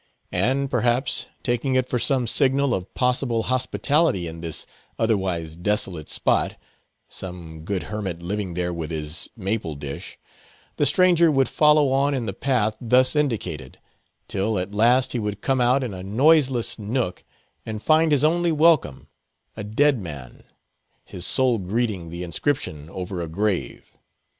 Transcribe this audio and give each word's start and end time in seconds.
And, 0.31 0.67
perhaps, 0.71 1.27
taking 1.43 1.75
it 1.75 1.87
for 1.87 1.99
some 1.99 2.25
signal 2.25 2.73
of 2.73 2.91
possible 2.95 3.43
hospitality 3.43 4.25
in 4.25 4.41
this 4.41 4.65
otherwise 4.97 5.55
desolate 5.55 6.09
spot—some 6.09 7.61
good 7.65 7.83
hermit 7.83 8.23
living 8.23 8.55
there 8.55 8.73
with 8.73 8.89
his 8.89 9.29
maple 9.37 9.75
dish—the 9.75 10.85
stranger 10.87 11.29
would 11.31 11.47
follow 11.47 11.89
on 11.89 12.15
in 12.15 12.25
the 12.25 12.33
path 12.33 12.77
thus 12.81 13.15
indicated, 13.15 13.77
till 14.27 14.57
at 14.57 14.73
last 14.73 15.11
he 15.11 15.19
would 15.19 15.39
come 15.39 15.61
out 15.61 15.83
in 15.83 15.93
a 15.93 16.01
noiseless 16.01 16.79
nook, 16.79 17.23
and 17.63 17.83
find 17.83 18.11
his 18.11 18.23
only 18.23 18.51
welcome, 18.51 19.07
a 19.55 19.63
dead 19.63 19.99
man—his 19.99 21.27
sole 21.27 21.59
greeting 21.59 22.09
the 22.09 22.23
inscription 22.23 22.89
over 22.89 23.21
a 23.21 23.27
grave. 23.27 23.91